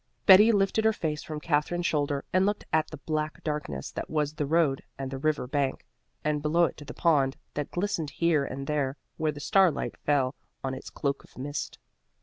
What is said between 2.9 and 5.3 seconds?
black darkness that was the road and the